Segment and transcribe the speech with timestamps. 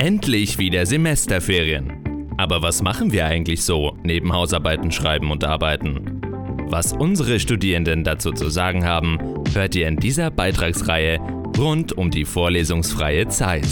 [0.00, 2.32] Endlich wieder Semesterferien.
[2.38, 6.22] Aber was machen wir eigentlich so neben Hausarbeiten schreiben und arbeiten?
[6.68, 9.18] Was unsere Studierenden dazu zu sagen haben,
[9.52, 11.20] hört ihr in dieser Beitragsreihe
[11.58, 13.66] rund um die vorlesungsfreie Zeit.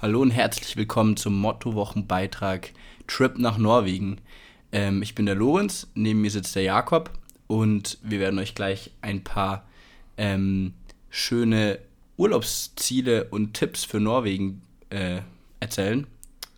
[0.00, 2.70] Hallo und herzlich willkommen zum Motto-Wochenbeitrag
[3.08, 4.20] Trip nach Norwegen.
[4.70, 7.10] Ähm, ich bin der Lorenz, neben mir sitzt der Jakob
[7.48, 9.66] und wir werden euch gleich ein paar
[10.16, 10.74] ähm,
[11.10, 11.80] schöne
[12.16, 15.22] Urlaubsziele und Tipps für Norwegen äh,
[15.58, 16.06] erzählen.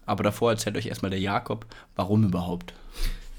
[0.05, 1.65] Aber davor erzählt euch erstmal der Jakob,
[1.97, 2.75] warum überhaupt.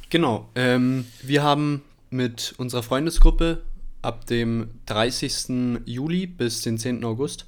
[0.09, 3.61] Genau, ähm, wir haben mit unserer Freundesgruppe
[4.01, 5.83] ab dem 30.
[5.85, 7.05] Juli bis den 10.
[7.05, 7.45] August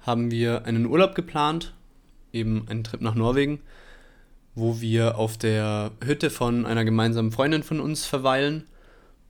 [0.00, 1.74] haben wir einen Urlaub geplant
[2.32, 3.60] eben einen Trip nach Norwegen,
[4.54, 8.64] wo wir auf der Hütte von einer gemeinsamen Freundin von uns verweilen.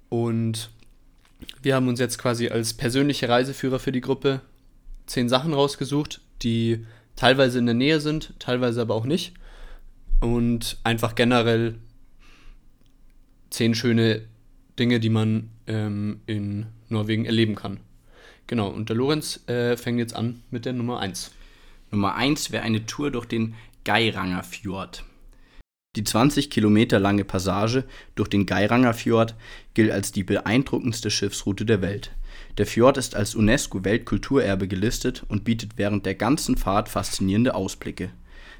[0.08, 0.70] Und
[1.62, 4.40] wir haben uns jetzt quasi als persönliche Reiseführer für die Gruppe
[5.06, 9.34] zehn Sachen rausgesucht, die teilweise in der Nähe sind, teilweise aber auch nicht.
[10.20, 11.76] Und einfach generell
[13.50, 14.22] zehn schöne
[14.78, 17.80] Dinge, die man ähm, in Norwegen erleben kann.
[18.46, 21.32] Genau, und der Lorenz äh, fängt jetzt an mit der Nummer 1.
[21.92, 23.54] Nummer 1 wäre eine Tour durch den
[23.84, 25.04] Geiranger Fjord.
[25.94, 27.84] Die 20 Kilometer lange Passage
[28.14, 29.34] durch den Geiranger Fjord
[29.74, 32.12] gilt als die beeindruckendste Schiffsroute der Welt.
[32.56, 38.10] Der Fjord ist als UNESCO-Weltkulturerbe gelistet und bietet während der ganzen Fahrt faszinierende Ausblicke.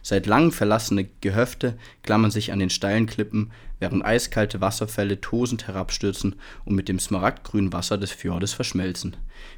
[0.03, 6.35] Seit langem verlassene Gehöfte klammern sich an den steilen Klippen, während eiskalte Wasserfälle tosend herabstürzen
[6.65, 9.17] und mit dem smaragdgrünen Wasser des Fjordes verschmelzen.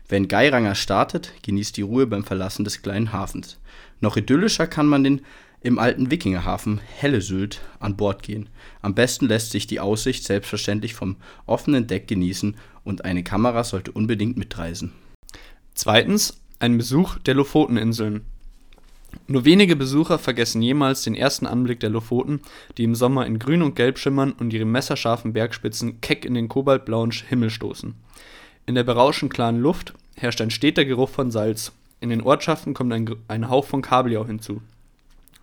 [0.09, 3.59] Wer in Geiranger startet, genießt die Ruhe beim Verlassen des kleinen Hafens.
[4.01, 5.23] Noch idyllischer kann man den
[5.63, 8.51] im alten Wikingerhafen Hellesylt an Bord gehen.
[8.83, 13.91] Am besten lässt sich die Aussicht selbstverständlich vom offenen Deck genießen und eine Kamera sollte
[13.91, 14.93] unbedingt mitreisen.
[15.75, 18.27] Zweitens ein Besuch der Lofoteninseln.
[19.27, 22.41] Nur wenige Besucher vergessen jemals den ersten Anblick der Lofoten,
[22.77, 26.49] die im Sommer in Grün und Gelb schimmern und ihre messerscharfen Bergspitzen keck in den
[26.49, 27.95] kobaltblauen Himmel stoßen.
[28.67, 32.93] In der berauschend klaren Luft herrscht ein steter Geruch von Salz, in den Ortschaften kommt
[32.93, 34.61] ein, ein Hauch von Kabeljau hinzu.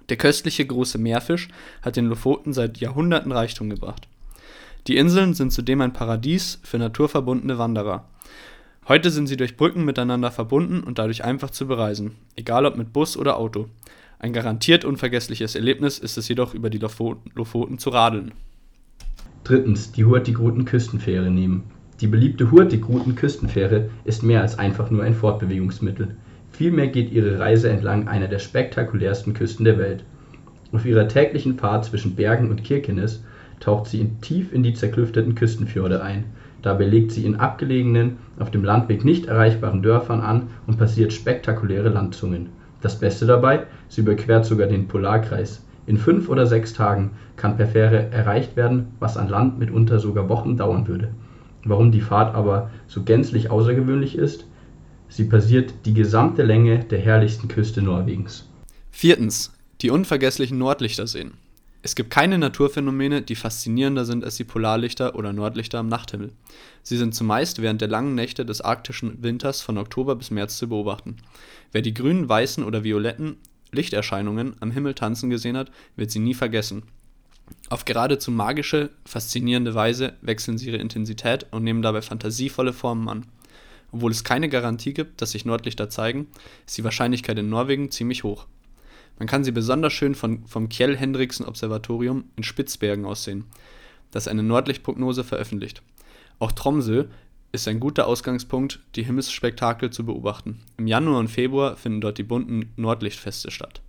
[0.10, 1.48] Der köstliche große Meerfisch
[1.82, 4.08] hat den Lofoten seit Jahrhunderten Reichtum gebracht.
[4.86, 8.06] Die Inseln sind zudem ein Paradies für naturverbundene Wanderer.
[8.92, 12.92] Heute sind sie durch Brücken miteinander verbunden und dadurch einfach zu bereisen, egal ob mit
[12.92, 13.70] Bus oder Auto.
[14.20, 18.34] Ein garantiert unvergessliches Erlebnis ist es jedoch, über die Lofoten zu radeln.
[19.46, 21.64] Drittens, die Hurtigruten-Küstenfähre nehmen.
[22.02, 26.18] Die beliebte Hurtigruten-Küstenfähre ist mehr als einfach nur ein Fortbewegungsmittel.
[26.52, 30.04] Vielmehr geht ihre Reise entlang einer der spektakulärsten Küsten der Welt.
[30.74, 33.24] Auf ihrer täglichen Fahrt zwischen Bergen und Kirkenes
[33.62, 36.26] taucht sie tief in die zerklüfteten Küstenfjorde ein.
[36.62, 41.90] Dabei legt sie in abgelegenen, auf dem Landweg nicht erreichbaren Dörfern an und passiert spektakuläre
[41.90, 42.50] Landzungen.
[42.82, 45.64] Das Beste dabei, sie überquert sogar den Polarkreis.
[45.88, 50.30] In fünf oder sechs Tagen kann per Fähre erreicht werden, was an Land mitunter sogar
[50.30, 51.10] Wochen dauern würde.
[51.64, 54.46] Warum die Fahrt aber so gänzlich außergewöhnlich ist,
[55.12, 58.48] Sie passiert die gesamte Länge der herrlichsten Küste Norwegens.
[58.92, 59.52] Viertens.
[59.82, 61.34] Die unvergesslichen Nordlichterseen.
[61.84, 66.32] Es gibt keine Naturphänomene, die faszinierender sind als die Polarlichter oder Nordlichter am Nachthimmel.
[66.84, 70.70] Sie sind zumeist während der langen Nächte des arktischen Winters von Oktober bis März zu
[70.70, 71.18] beobachten.
[71.72, 73.38] Wer die grünen, weißen oder violetten
[73.72, 76.84] Lichterscheinungen am Himmel tanzen gesehen hat, wird sie nie vergessen.
[77.70, 83.26] Auf geradezu magische, faszinierende Weise wechseln sie ihre Intensität und nehmen dabei fantasievolle Formen an.
[83.92, 86.28] Obwohl es keine Garantie gibt, dass sich Nordlichter zeigen,
[86.66, 88.46] ist die Wahrscheinlichkeit in Norwegen ziemlich hoch.
[89.22, 93.44] Man kann sie besonders schön von, vom Kjell-Hendriksen-Observatorium in Spitzbergen aus sehen,
[94.10, 95.84] das eine Nordlichtprognose veröffentlicht.
[96.40, 97.04] Auch Tromsø
[97.52, 100.62] ist ein guter Ausgangspunkt, die Himmelsspektakel zu beobachten.
[100.78, 103.84] Im Januar und Februar finden dort die bunten Nordlichtfeste statt.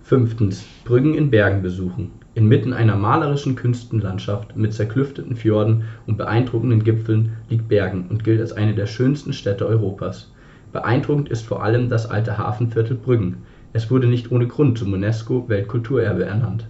[0.00, 0.64] Fünftens.
[0.86, 2.12] Brüggen in Bergen besuchen.
[2.34, 8.52] Inmitten einer malerischen Küstenlandschaft mit zerklüfteten Fjorden und beeindruckenden Gipfeln liegt Bergen und gilt als
[8.52, 10.32] eine der schönsten Städte Europas.
[10.72, 13.44] Beeindruckend ist vor allem das alte Hafenviertel Brüggen.
[13.76, 16.66] Es wurde nicht ohne Grund zum UNESCO-Weltkulturerbe ernannt.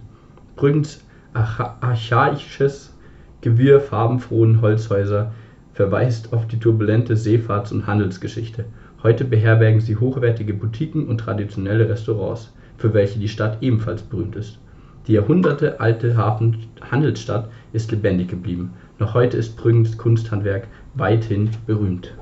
[0.57, 2.93] Brüggens archaisches
[3.39, 5.33] Gewirr farbenfrohen Holzhäuser
[5.71, 8.65] verweist auf die turbulente Seefahrts- und Handelsgeschichte.
[9.03, 14.59] Heute beherbergen sie hochwertige Boutiquen und traditionelle Restaurants für welche die Stadt ebenfalls berühmt ist.
[15.07, 18.73] Die jahrhundertealte Handelsstadt ist lebendig geblieben.
[18.99, 22.13] Noch heute ist Brüggens Kunsthandwerk weithin berühmt.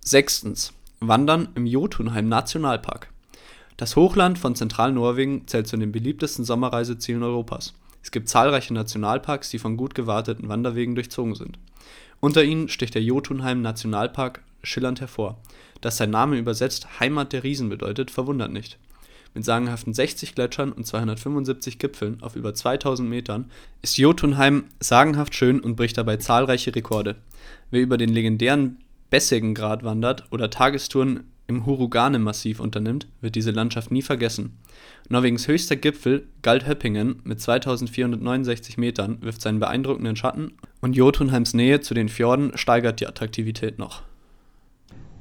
[0.00, 0.74] Sechstens.
[1.00, 3.08] Wandern im Jotunheim Nationalpark.
[3.76, 7.74] Das Hochland von Zentralnorwegen zählt zu den beliebtesten Sommerreisezielen Europas.
[8.02, 11.58] Es gibt zahlreiche Nationalparks, die von gut gewarteten Wanderwegen durchzogen sind.
[12.20, 15.36] Unter ihnen sticht der Jotunheim-Nationalpark schillernd hervor.
[15.82, 18.78] Dass sein Name übersetzt Heimat der Riesen bedeutet, verwundert nicht.
[19.34, 23.50] Mit sagenhaften 60 Gletschern und 275 Gipfeln auf über 2000 Metern
[23.82, 27.16] ist Jotunheim sagenhaft schön und bricht dabei zahlreiche Rekorde.
[27.70, 28.78] Wer über den legendären
[29.10, 34.58] Besseggen-Grat wandert oder Tagestouren im Hurugane-Massiv unternimmt, wird diese Landschaft nie vergessen.
[35.08, 41.94] Norwegens höchster Gipfel, Galdhøpingen mit 2469 Metern, wirft seinen beeindruckenden Schatten und Jotunheims Nähe zu
[41.94, 44.02] den Fjorden steigert die Attraktivität noch.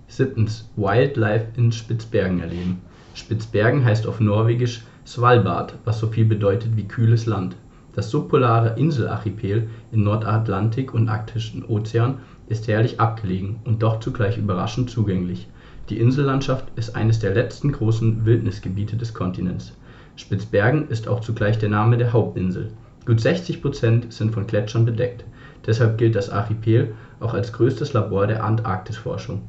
[0.07, 0.69] Siebtens.
[0.75, 2.81] Wildlife in Spitzbergen erleben.
[3.13, 7.55] Spitzbergen heißt auf Norwegisch Svalbard, was so viel bedeutet wie kühles Land.
[7.93, 14.89] Das subpolare Inselarchipel im Nordatlantik und Arktischen Ozean ist herrlich abgelegen und doch zugleich überraschend
[14.89, 15.47] zugänglich.
[15.89, 19.77] Die Insellandschaft ist eines der letzten großen Wildnisgebiete des Kontinents.
[20.15, 22.71] Spitzbergen ist auch zugleich der Name der Hauptinsel.
[23.05, 25.25] Gut 60 Prozent sind von Gletschern bedeckt.
[25.67, 29.43] Deshalb gilt das Archipel auch als größtes Labor der Antarktisforschung.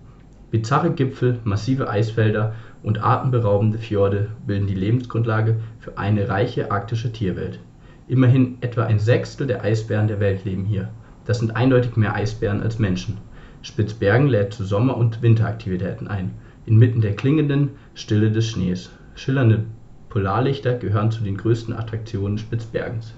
[0.50, 7.60] Bizarre Gipfel, massive Eisfelder und atemberaubende Fjorde bilden die Lebensgrundlage für eine reiche arktische Tierwelt.
[8.08, 10.90] Immerhin etwa ein Sechstel der Eisbären der Welt leben hier.
[11.24, 13.16] Das sind eindeutig mehr Eisbären als Menschen.
[13.66, 16.34] Spitzbergen lädt zu Sommer und Winteraktivitäten ein,
[16.66, 18.90] inmitten der klingenden Stille des Schnees.
[19.16, 19.64] Schillernde
[20.08, 23.12] Polarlichter gehören zu den größten Attraktionen Spitzbergens.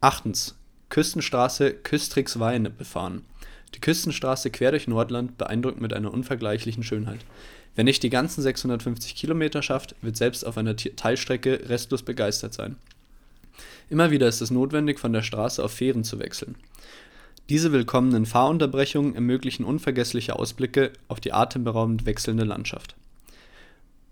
[0.00, 0.56] Achtens.
[0.90, 3.24] Küstenstraße Küstrixwein befahren.
[3.74, 7.20] Die Küstenstraße quer durch Nordland beeindruckt mit einer unvergleichlichen Schönheit.
[7.74, 12.76] Wer nicht die ganzen 650 Kilometer schafft, wird selbst auf einer Teilstrecke restlos begeistert sein.
[13.88, 16.56] Immer wieder ist es notwendig, von der Straße auf Fähren zu wechseln.
[17.48, 22.94] Diese willkommenen Fahrunterbrechungen ermöglichen unvergessliche Ausblicke auf die atemberaubend wechselnde Landschaft.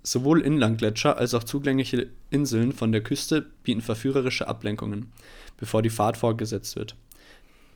[0.02, 5.12] Sowohl Inlandgletscher als auch zugängliche Inseln von der Küste bieten verführerische Ablenkungen,
[5.58, 6.96] bevor die Fahrt fortgesetzt wird.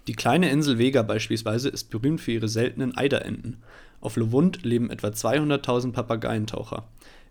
[0.07, 3.59] Die kleine Insel Vega beispielsweise ist berühmt für ihre seltenen Eiderenten.
[4.01, 6.89] Auf Lovund leben etwa 200.000 Papageientaucher.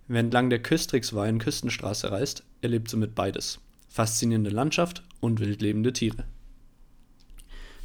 [0.07, 3.59] Wer entlang der Küstrixweien-Küstenstraße reist, erlebt somit beides:
[3.89, 6.25] faszinierende Landschaft und wildlebende Tiere.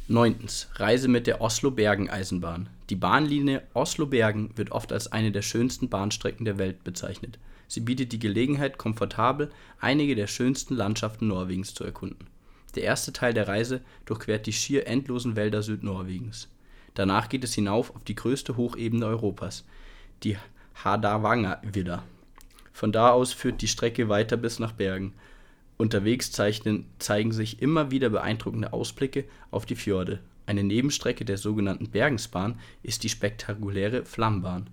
[0.07, 0.37] 9.
[0.75, 2.69] Reise mit der Oslo-Bergen-Eisenbahn.
[2.91, 7.39] Die Bahnlinie Oslo-Bergen wird oft als eine der schönsten Bahnstrecken der Welt bezeichnet.
[7.67, 9.49] Sie bietet die Gelegenheit, komfortabel
[9.79, 12.27] einige der schönsten Landschaften Norwegens zu erkunden.
[12.75, 16.49] Der erste Teil der Reise durchquert die schier endlosen Wälder Südnorwegens.
[16.93, 19.65] Danach geht es hinauf auf die größte Hochebene Europas,
[20.21, 20.37] die
[20.83, 22.03] Hardangervidda.
[22.73, 25.15] Von da aus führt die Strecke weiter bis nach Bergen
[25.77, 30.19] Unterwegs zeichnen, zeigen sich immer wieder beeindruckende Ausblicke auf die Fjorde.
[30.45, 34.69] Eine Nebenstrecke der sogenannten Bergensbahn ist die spektakuläre Flammbahn.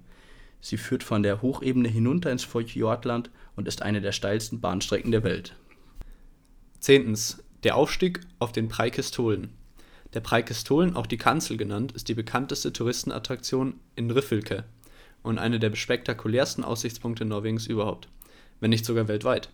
[0.61, 5.25] Sie führt von der Hochebene hinunter ins Fjordland und ist eine der steilsten Bahnstrecken der
[5.25, 5.57] Welt.
[6.81, 7.17] 10.
[7.65, 9.51] Der Aufstieg auf den Preikestolen.
[10.15, 14.65] Der Preikestolen, auch die Kanzel genannt, ist die bekannteste Touristenattraktion in Riffelke
[15.23, 18.09] und einer der spektakulärsten Aussichtspunkte Norwegens überhaupt,
[18.61, 19.49] wenn nicht sogar weltweit.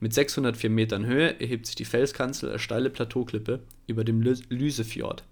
[0.00, 5.24] Mit 604 Metern Höhe erhebt sich die Felskanzel als steile Plateauklippe über dem Lysefjord.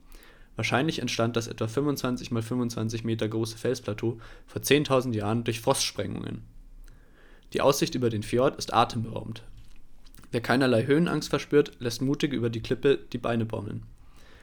[0.56, 6.42] Wahrscheinlich entstand das etwa 25 mal 25 Meter große Felsplateau vor 10.000 Jahren durch Frostsprengungen.
[7.52, 9.42] Die Aussicht über den Fjord ist atemberaubend.
[10.30, 13.82] Wer keinerlei Höhenangst verspürt, lässt mutig über die Klippe die Beine baumeln.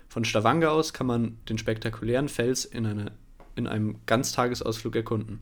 [0.07, 3.11] Von Stavanger aus kann man den spektakulären Fels in, eine,
[3.55, 5.39] in einem Ganztagesausflug erkunden.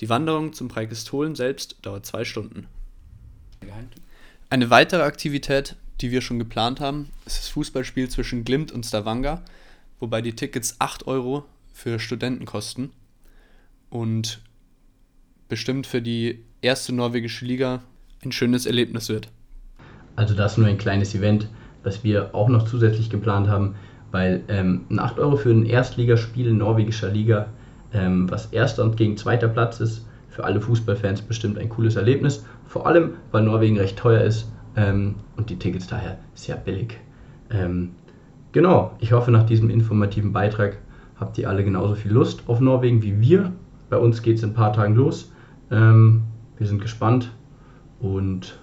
[0.00, 2.68] Die Wanderung zum Preikestolen selbst dauert zwei Stunden.
[4.48, 9.42] Eine weitere Aktivität, die wir schon geplant haben, ist das Fußballspiel zwischen Glimt und Stavanger,
[9.98, 12.90] wobei die Tickets 8 Euro für Studenten kosten
[13.90, 14.40] und
[15.48, 17.82] bestimmt für die erste norwegische Liga
[18.24, 19.28] ein schönes Erlebnis wird.
[20.16, 21.48] Also das ist nur ein kleines Event,
[21.82, 23.76] was wir auch noch zusätzlich geplant haben,
[24.10, 27.48] weil ähm, 8 Euro für ein Erstligaspiel in norwegischer Liga,
[27.92, 32.44] ähm, was erster und gegen zweiter Platz ist, für alle Fußballfans bestimmt ein cooles Erlebnis.
[32.66, 36.98] Vor allem, weil Norwegen recht teuer ist ähm, und die Tickets daher sehr billig.
[37.50, 37.92] Ähm,
[38.52, 40.78] genau, ich hoffe, nach diesem informativen Beitrag
[41.18, 43.52] habt ihr alle genauso viel Lust auf Norwegen wie wir.
[43.88, 45.32] Bei uns geht es in ein paar Tagen los.
[45.70, 46.22] Ähm,
[46.58, 47.32] wir sind gespannt
[48.00, 48.58] und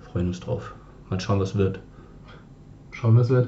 [0.00, 0.74] freuen uns drauf.
[1.10, 1.80] Mal schauen, was wird.
[2.90, 3.42] Schauen, was wird.